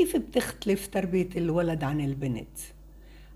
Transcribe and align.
كيف 0.00 0.16
بتختلف 0.16 0.86
تربية 0.86 1.28
الولد 1.36 1.84
عن 1.84 2.00
البنت؟ 2.00 2.58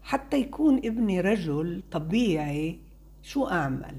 حتى 0.03 0.41
يكون 0.41 0.77
ابني 0.77 1.21
رجل 1.21 1.83
طبيعي 1.91 2.79
شو 3.23 3.47
أعمل؟ 3.47 3.95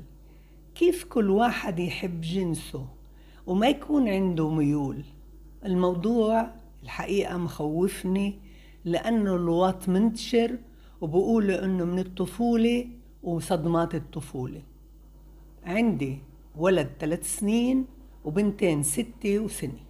كيف 0.75 1.03
كل 1.03 1.29
واحد 1.29 1.79
يحب 1.79 2.21
جنسه 2.21 2.87
وما 3.47 3.67
يكون 3.67 4.09
عنده 4.09 4.49
ميول؟ 4.49 5.03
الموضوع 5.65 6.51
الحقيقة 6.83 7.37
مخوفني 7.37 8.39
لأنه 8.85 9.35
الوط 9.35 9.89
منتشر 9.89 10.57
وبقولوا 11.01 11.65
إنه 11.65 11.85
من 11.85 11.99
الطفولة 11.99 12.87
وصدمات 13.23 13.95
الطفولة. 13.95 14.61
عندي 15.63 16.17
ولد 16.55 16.89
ثلاث 16.99 17.39
سنين 17.39 17.85
وبنتين 18.23 18.83
ستة 18.83 19.39
وسنة. 19.39 19.84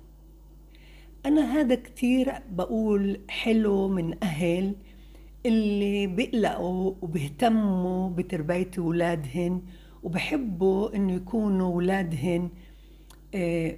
أنا 1.26 1.42
هذا 1.42 1.76
كتير 1.76 2.34
بقول 2.52 3.20
حلو 3.30 3.88
من 3.88 4.24
أهل 4.24 4.76
اللي 5.46 6.08
بيقلقوا 6.08 6.94
وبيهتموا 7.02 8.10
بتربية 8.10 8.72
أولادهن 8.78 9.62
وبحبوا 10.04 10.96
إنه 10.96 11.14
يكونوا 11.14 11.68
أولادهن 11.74 12.50
آه، 13.36 13.76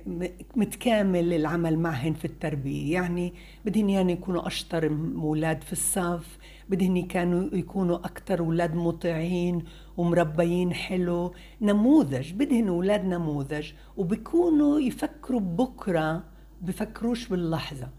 متكامل 0.56 1.34
العمل 1.34 1.80
معهن 1.80 2.14
في 2.14 2.26
التربية. 2.26 2.94
يعني 2.94 3.34
بدهن 3.66 3.90
يعني 3.90 4.14
يكونوا 4.14 4.48
أشطر 4.48 4.88
أولاد 5.16 5.64
في 5.64 5.72
الصف 5.74 6.38
بدهن 6.70 7.02
كانوا 7.02 7.50
يكونوا 7.54 7.98
أكثر 7.98 8.40
أولاد 8.40 8.76
مطيعين 8.76 9.64
ومربيين 9.98 10.74
حلو 10.74 11.34
نموذج 11.62 12.34
بدهن 12.34 12.68
أولاد 12.68 13.06
نموذج 13.06 13.72
وبيكونوا 13.98 14.80
يفكروا 14.80 15.40
بكرة 15.40 16.37
بفكروش 16.62 17.28
باللحظة. 17.28 17.90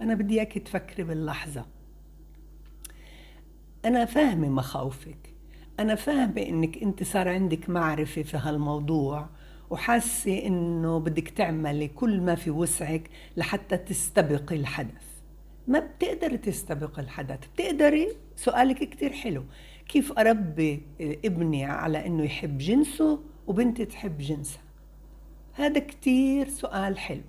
أنا 0.00 0.14
بدي 0.14 0.34
إياك 0.34 0.58
تفكري 0.58 1.04
باللحظة. 1.04 1.66
أنا 3.84 4.04
فاهمة 4.04 4.48
مخاوفك. 4.48 5.34
أنا 5.80 5.94
فاهمة 5.94 6.42
إنك 6.42 6.82
أنت 6.82 7.02
صار 7.02 7.28
عندك 7.28 7.70
معرفة 7.70 8.22
في 8.22 8.36
هالموضوع 8.36 9.28
وحاسة 9.70 10.46
إنه 10.46 10.98
بدك 10.98 11.28
تعملي 11.28 11.88
كل 11.88 12.20
ما 12.20 12.34
في 12.34 12.50
وسعك 12.50 13.10
لحتى 13.36 13.76
تستبقي 13.76 14.56
الحدث. 14.56 15.04
ما 15.68 15.78
بتقدري 15.78 16.38
تستبقي 16.38 17.02
الحدث. 17.02 17.38
بتقدري؟ 17.54 18.08
سؤالك 18.36 18.88
كتير 18.88 19.12
حلو. 19.12 19.44
كيف 19.88 20.12
أربي 20.18 20.82
ابني 21.00 21.64
على 21.64 22.06
إنه 22.06 22.24
يحب 22.24 22.58
جنسه 22.58 23.20
وبنتي 23.46 23.84
تحب 23.84 24.18
جنسها؟ 24.18 24.62
هذا 25.52 25.80
كتير 25.80 26.48
سؤال 26.48 26.98
حلو. 26.98 27.22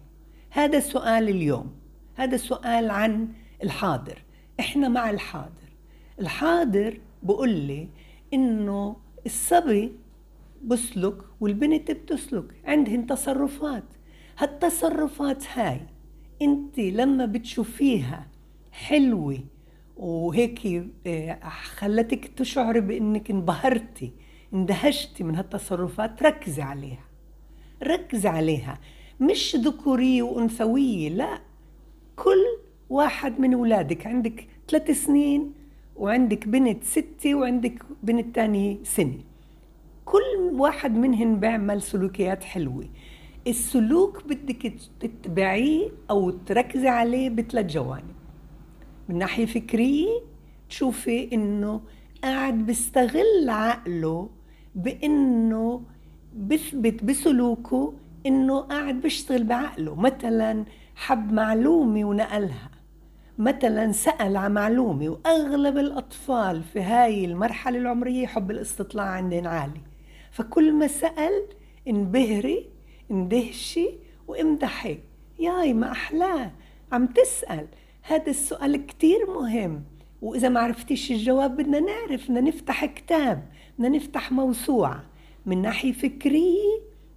هذا 0.56 0.78
السؤال 0.78 1.30
اليوم 1.30 1.72
هذا 2.16 2.36
السؤال 2.36 2.90
عن 2.92 3.28
الحاضر. 3.64 4.23
إحنا 4.60 4.88
مع 4.88 5.10
الحاضر. 5.10 5.70
الحاضر 6.20 7.00
بقول 7.23 7.50
لي 7.50 7.90
إنه 8.34 8.95
الصبي 9.26 9.92
بسلك 10.64 11.18
والبنت 11.40 11.92
بتسلك 11.92 12.44
عندهن 12.66 13.08
تصرفات. 13.08 13.84
هالتصرفات 14.38 15.44
هاي 15.54 15.82
أنت 16.42 16.80
لما 16.80 17.26
بتشوفيها 17.26 18.28
حلوة 18.72 19.40
وهيك 19.98 20.86
آه، 21.08 21.40
خلتك 21.50 22.26
تشعري 22.26 22.82
بإنك 22.82 23.32
انبهرتي 23.32 24.12
اندهشتي 24.54 25.23
من 25.23 25.36
هالتصرفات 25.36 26.23
ركزي 26.23 26.62
عليها. 26.62 27.06
ركزي 27.84 28.30
عليها. 28.30 28.80
مش 29.24 29.56
ذكورية 29.56 30.24
وأنثوية 30.24 31.10
لا. 31.10 31.42
كل 32.16 32.44
واحد 32.90 33.40
من 33.40 33.54
أولادك 33.54 34.08
عندك 34.08 34.48
ثلاث 34.70 34.92
سنين 34.92 35.54
وعندك 35.96 36.48
بنت 36.48 36.84
ستة 36.84 37.36
وعندك 37.36 37.84
بنت 38.04 38.36
تاني 38.36 38.80
سنة. 38.84 39.20
كل 40.06 40.52
واحد 40.54 40.95
منهن 40.95 41.39
بيعمل 41.39 41.82
سلوكيات 41.82 42.44
حلوة. 42.44 42.86
السلوك 43.48 44.23
بدك 44.23 44.73
تتبعيه 45.00 45.89
أو 46.10 46.30
تركزي 46.30 46.88
عليه 46.88 47.30
بثلاث 47.30 47.66
جوانب. 47.66 48.16
من 49.10 49.17
ناحية 49.17 49.45
فكرية 49.45 50.08
تشوفي 50.70 51.33
إنه 51.33 51.82
قاعد 52.23 52.66
بيستغل 52.66 53.50
عقله 53.50 54.30
بإنه 54.76 55.82
بثبت 56.38 57.04
بسلوكه 57.04 57.94
إنه 58.26 58.60
قاعد 58.60 59.02
بيشتغل 59.02 59.44
بعقله. 59.44 59.95
مثلا 59.95 60.66
حب 60.95 61.34
معلومة 61.34 62.06
ونقلها. 62.06 62.72
مثلا 63.38 63.92
سأل 63.92 64.38
عن 64.38 64.54
معلومة 64.54 65.10
وأغلب 65.10 65.78
الأطفال 65.78 66.64
في 66.64 66.82
هاي 66.82 67.26
المرحلة 67.26 67.78
العمرية 67.78 68.28
حب 68.28 68.52
الاستطلاع 68.52 69.06
عندهم 69.06 69.48
عالي. 69.48 69.82
فكل 70.32 70.73
ما 70.73 70.88
سأل 70.88 71.44
انبهري 71.88 72.70
اندهشي 73.12 73.89
وامدحي. 74.28 74.98
ياي 75.39 75.73
ما 75.73 75.92
أحلاه 75.92 76.52
عم 76.92 77.06
تسأل. 77.06 77.67
هذا 78.02 78.30
السؤال 78.30 78.86
كتير 78.86 79.20
مهم. 79.36 79.83
وإذا 80.22 80.50
ما 80.50 80.60
عرفتيش 80.60 81.12
الجواب 81.12 81.58
بدنا 81.58 81.80
نعرف 81.80 82.26
بدنا 82.26 82.42
نفتح 82.42 82.86
كتاب 82.86 83.48
بدنا 83.80 83.89
نفتح 83.89 84.32
موسوعة. 84.32 85.04
من 85.45 85.62
ناحية 85.62 85.92
فكرية 85.92 86.73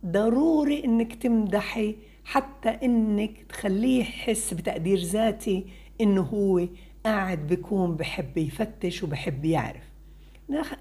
ضروري 0.06 0.84
إنك 0.84 1.14
تمدحي 1.14 1.96
حتى 2.24 2.68
إنك 2.68 3.42
تخليه 3.48 4.00
يحس 4.00 4.54
بتقدير 4.54 4.98
ذاتي 4.98 5.66
إنه 6.00 6.22
هو 6.22 6.68
قاعد 7.04 7.46
بيكون 7.46 7.96
بحب 7.96 8.36
يفتش 8.38 9.02
وبحب 9.02 9.44
يعرف. 9.44 9.82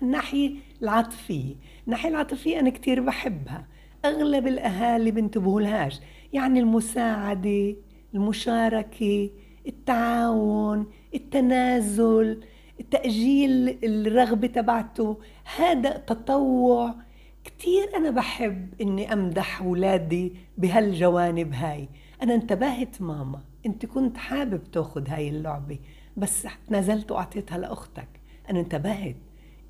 الناحية 0.01 0.51
العاطفية. 0.81 1.55
الناحية 1.85 2.09
العاطفية 2.09 2.59
أنا 2.59 2.69
كتير 2.69 3.01
بحبها. 3.01 3.67
أغلب 4.05 4.47
الأهالي 4.47 5.11
بنتبهوا 5.11 5.61
لهاش 5.61 5.99
يعني 6.33 6.59
المساعدة 6.59 7.75
المشاركة 8.13 9.29
التعاون 9.67 10.85
التنازل 11.15 12.43
تأجيل 12.91 13.77
الرغبة 13.83 14.47
تبعته. 14.47 15.17
هذا 15.57 15.89
تطوع 15.89 16.95
كتير 17.45 17.95
أنا 17.95 18.09
بحب 18.11 18.81
إني 18.81 19.13
أمدح 19.13 19.61
أولادي 19.61 20.33
بهالجوانب 20.57 21.53
هاي. 21.53 21.89
أنا 22.23 22.35
انتبهت 22.35 23.01
ماما 23.01 23.41
أنت 23.65 23.85
كنت 23.85 24.17
حابب 24.17 24.71
تأخذ 24.71 25.07
هاي 25.09 25.29
اللعبة 25.29 25.79
بس 26.17 26.47
نزلت 26.71 27.11
وأعطيتها 27.11 27.57
لأختك. 27.57 28.07
أنا 28.49 28.59
انتبهت. 28.59 29.15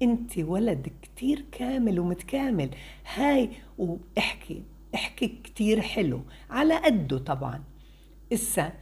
أنت 0.01 0.37
ولد 0.37 0.91
كتير 1.01 1.45
كامل 1.51 1.99
ومتكامل. 1.99 2.69
هاي 3.15 3.49
وإحكي 3.77 4.63
إحكي 4.95 5.27
كتير 5.27 5.81
حلو. 5.81 6.21
على 6.49 6.75
قده 6.75 7.17
طبعا. 7.17 7.63
إسا 8.33 8.73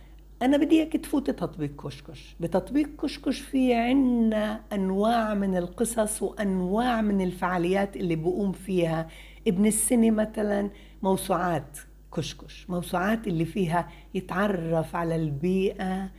أنا 0.44 0.58
بدي 0.58 0.76
إياك 0.76 0.94
تفوتي 0.98 1.32
تطبيق 1.32 1.86
كشكش. 1.86 2.36
بتطبيق 2.40 3.02
كشكش 3.02 3.40
في 3.40 3.74
عنا 3.74 4.62
أنواع 4.74 5.34
من 5.34 5.58
القصص 5.58 6.24
وأنواع 6.24 7.02
من 7.02 7.22
الفعاليات 7.22 7.98
اللي 7.98 8.16
بقوم 8.16 8.52
فيها 8.52 9.08
ابن 9.48 9.66
السنة 9.66 10.12
مثلا 10.12 10.70
موسوعات 11.04 11.78
كشكش. 12.16 12.70
موسوعات 12.70 13.28
اللي 13.28 13.46
فيها 13.46 13.90
يتعرف 14.14 14.96
على 14.96 15.16
البيئة 15.16 16.10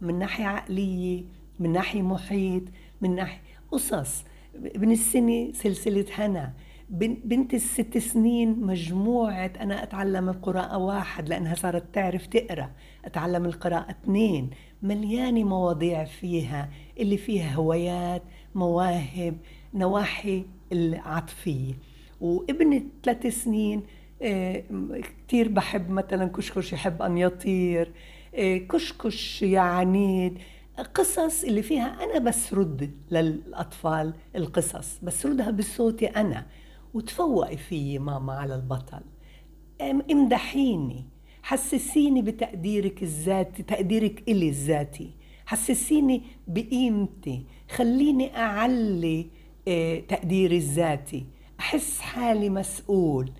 من 0.00 0.18
ناحية 0.18 0.46
عقلية 0.46 1.22
من 1.60 1.72
ناحية 1.72 2.02
محيط 2.02 2.62
من 3.00 3.14
ناحية 3.14 3.40
قصص. 3.72 4.24
ابن 4.54 4.90
السنة 4.90 5.52
سلسلة 5.52 6.06
هنا. 6.14 6.52
بنت 6.98 7.54
الست 7.54 7.98
سنين 7.98 8.60
مجموعة 8.60 9.52
أنا 9.60 9.82
أتعلم 9.82 10.28
القراءة 10.28 10.78
واحد 10.78 11.28
لأنها 11.28 11.54
صارت 11.54 11.84
تعرف 11.92 12.26
تقرأ. 12.26 12.70
أتعلم 13.04 13.44
القراءة 13.44 13.90
اثنين. 13.90 14.50
مليانة 14.82 15.44
مواضيع 15.44 16.04
فيها 16.04 16.68
اللي 17.00 17.16
فيها 17.16 17.54
هوايات 17.54 18.22
مواهب 18.54 19.36
نواحي 19.74 20.44
العاطفية. 20.72 21.74
وابن 22.20 22.88
ثلاث 23.04 23.26
سنين 23.26 23.82
آه، 24.22 24.62
كتير 25.26 25.48
بحب 25.48 25.90
مثلا 25.90 26.26
كشكش 26.26 26.72
يحب 26.72 27.02
أن 27.02 27.18
يطير 27.18 27.92
آه، 28.34 28.56
كشكش 28.56 29.42
يا 29.42 29.60
عنيد 29.60 30.38
قصص 30.94 31.44
اللي 31.44 31.62
فيها. 31.62 32.04
أنا 32.04 32.18
بسرد 32.18 32.90
للأطفال 33.10 34.14
القصص 34.36 34.98
بسردها 35.02 35.50
بصوتي 35.50 36.06
أنا. 36.06 36.46
وتفوقي 36.94 37.56
فيي 37.56 37.98
ماما 37.98 38.32
على 38.32 38.54
البطل. 38.54 39.00
امدحيني 40.10 41.04
حسسيني 41.42 42.22
بتقديرك 42.22 43.02
الذاتي 43.02 43.62
تقديرك 43.62 44.22
إلي 44.28 44.48
الذاتي. 44.48 45.10
حسسيني 45.46 46.22
بقيمتي. 46.48 47.42
خليني 47.70 48.36
أعلي 48.36 49.26
آه، 49.68 50.00
تقديري 50.00 50.56
الذاتي. 50.56 51.26
أحس 51.60 52.00
حالي 52.00 52.50
مسؤول. 52.50 53.30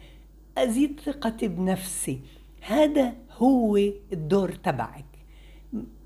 أزيد 0.58 1.00
ثقتي 1.00 1.48
بنفسي. 1.48 2.20
هذا 2.60 3.14
هو 3.30 3.76
الدور 4.12 4.52
تبعك. 4.52 5.04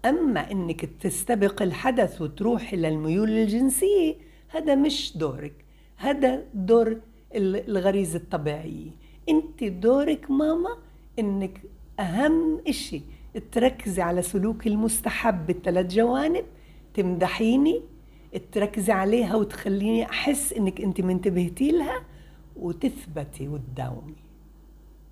أما 0.05 0.51
إنك 0.53 0.85
تستبق 0.85 1.63
الحدث 1.63 2.23
وتروح 2.23 2.73
إلى 2.73 2.89
الميول 2.89 3.31
الجنسية 3.31 4.15
هذا 4.49 4.75
مش 4.75 5.17
دورك. 5.17 5.65
هذا 5.97 6.45
دور 6.55 7.01
الغريزة 7.35 8.19
الطبيعية 8.19 8.91
أنت 9.29 9.65
دورك 9.65 10.31
ماما 10.31 10.77
إنك 11.19 11.63
أهم 12.01 12.61
إشي 12.69 13.03
تركزي 13.53 14.03
على 14.03 14.23
سلوك 14.23 14.67
المستحب 14.67 15.47
بالثلاث 15.47 15.87
جوانب 15.87 16.45
تمدحيني 16.95 17.83
تركزي 18.53 18.93
عليها 18.93 19.37
وتخليني 19.37 20.05
أحس 20.05 20.53
إنك 20.53 20.81
أنت 20.81 21.01
منتبهتي 21.01 21.71
لها 21.71 22.03
وتثبتي 22.57 23.49
وتداومي. 23.49 24.28